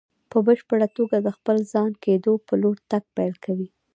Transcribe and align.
په 0.31 0.37
بشپړ 0.47 0.79
توګه 0.97 1.17
د 1.21 1.27
خپل 1.37 1.57
ځان 1.73 1.91
کېدو 2.05 2.31
په 2.47 2.53
لور 2.61 2.77
تګ 2.91 3.03
پيل 3.15 3.33
کوي. 3.45 3.67